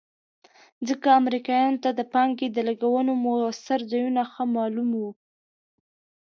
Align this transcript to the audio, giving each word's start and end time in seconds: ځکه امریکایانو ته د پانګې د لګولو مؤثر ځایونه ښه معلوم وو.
ځکه 0.87 1.07
امریکایانو 1.21 1.81
ته 1.83 1.89
د 1.99 2.01
پانګې 2.13 2.47
د 2.51 2.57
لګولو 2.69 3.13
مؤثر 3.25 3.79
ځایونه 3.91 4.21
ښه 4.31 4.43
معلوم 4.55 4.89
وو. 4.99 5.09